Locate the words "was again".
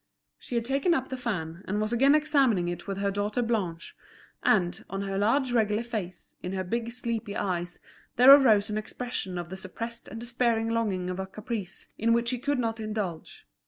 1.79-2.15